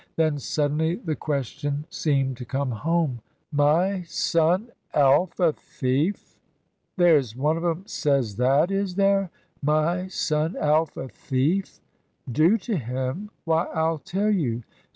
[0.15, 3.21] Then suddenly the question seemed to come home.
[3.51, 6.39] "My son Alf a thief?
[6.97, 9.29] There's one of 'em says that, is there?
[9.61, 11.81] My son Alf a thief?
[12.31, 13.29] Do to him!
[13.45, 14.63] Why, I'll tell you.